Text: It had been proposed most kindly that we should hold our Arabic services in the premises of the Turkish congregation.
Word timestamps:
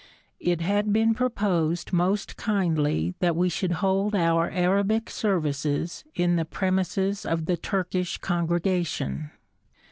It 0.39 0.61
had 0.61 0.91
been 0.91 1.13
proposed 1.13 1.93
most 1.93 2.35
kindly 2.35 3.13
that 3.19 3.35
we 3.35 3.49
should 3.49 3.73
hold 3.85 4.15
our 4.15 4.49
Arabic 4.49 5.11
services 5.11 6.03
in 6.15 6.37
the 6.37 6.43
premises 6.45 7.23
of 7.23 7.45
the 7.45 7.55
Turkish 7.55 8.17
congregation. 8.17 9.29